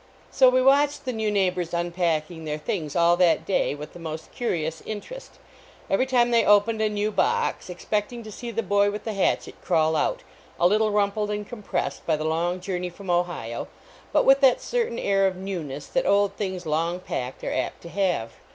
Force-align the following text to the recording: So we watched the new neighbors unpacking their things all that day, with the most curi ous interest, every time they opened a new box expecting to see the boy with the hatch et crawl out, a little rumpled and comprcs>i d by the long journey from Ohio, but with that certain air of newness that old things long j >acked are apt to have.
So 0.31 0.49
we 0.49 0.63
watched 0.63 1.05
the 1.05 1.13
new 1.13 1.29
neighbors 1.29 1.75
unpacking 1.75 2.43
their 2.43 2.57
things 2.57 2.95
all 2.95 3.15
that 3.17 3.45
day, 3.45 3.75
with 3.75 3.93
the 3.93 3.99
most 3.99 4.33
curi 4.33 4.65
ous 4.67 4.81
interest, 4.83 5.33
every 5.91 6.07
time 6.07 6.31
they 6.31 6.43
opened 6.43 6.81
a 6.81 6.89
new 6.89 7.11
box 7.11 7.69
expecting 7.69 8.23
to 8.23 8.31
see 8.31 8.49
the 8.49 8.63
boy 8.63 8.89
with 8.89 9.03
the 9.03 9.13
hatch 9.13 9.47
et 9.47 9.61
crawl 9.61 9.95
out, 9.95 10.23
a 10.59 10.65
little 10.65 10.89
rumpled 10.89 11.29
and 11.29 11.47
comprcs>i 11.47 11.97
d 11.97 12.01
by 12.07 12.15
the 12.17 12.23
long 12.25 12.59
journey 12.59 12.89
from 12.89 13.11
Ohio, 13.11 13.67
but 14.11 14.25
with 14.25 14.41
that 14.41 14.59
certain 14.59 14.97
air 14.97 15.27
of 15.27 15.35
newness 15.37 15.85
that 15.85 16.07
old 16.07 16.35
things 16.35 16.65
long 16.65 16.99
j 17.07 17.15
>acked 17.21 17.43
are 17.47 17.53
apt 17.53 17.83
to 17.83 17.89
have. 17.89 18.31